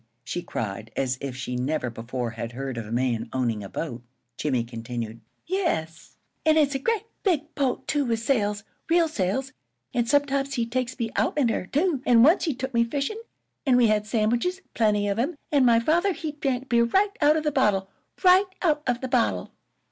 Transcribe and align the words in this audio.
she 0.23 0.41
cried, 0.41 0.89
as 0.97 1.15
if 1.21 1.35
she 1.35 1.55
never 1.55 1.91
before 1.91 2.31
had 2.31 2.53
heard 2.53 2.75
of 2.75 2.87
a 2.87 2.91
man 2.91 3.29
owning 3.31 3.63
a 3.63 3.69
boat. 3.69 4.01
Jimmie 4.35 4.63
continued: 4.63 5.21
"Yes, 5.45 6.15
an' 6.43 6.57
it's 6.57 6.73
a 6.73 6.79
grea' 6.79 7.05
big 7.21 7.53
boat, 7.53 7.87
too, 7.87 8.03
with 8.03 8.17
sails, 8.17 8.63
real 8.89 9.07
sails; 9.07 9.51
an' 9.93 10.07
sometimes 10.07 10.55
he 10.55 10.65
takes 10.65 10.97
me 10.97 11.11
out 11.15 11.37
in 11.37 11.49
her, 11.49 11.67
too; 11.67 12.01
an' 12.07 12.23
once 12.23 12.45
he 12.45 12.55
took 12.55 12.73
me 12.73 12.83
fishin', 12.83 13.19
an' 13.67 13.75
we 13.77 13.89
had 13.89 14.07
sandwiches, 14.07 14.59
plenty 14.73 15.07
of 15.07 15.19
'em, 15.19 15.37
an' 15.51 15.65
my 15.65 15.79
father 15.79 16.13
he 16.13 16.31
drank 16.31 16.67
beer 16.67 16.85
right 16.85 17.15
out 17.21 17.37
of 17.37 17.43
the 17.43 17.51
bottle 17.51 17.87
right 18.23 18.47
out 18.63 18.81
of 18.87 19.01
the 19.01 19.07
bottle!" 19.07 19.51